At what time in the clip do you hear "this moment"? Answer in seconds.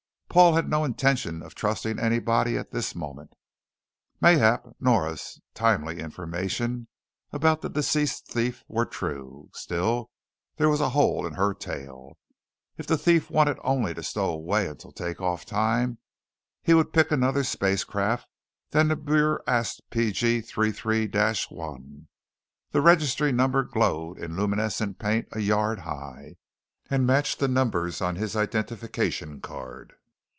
2.71-3.33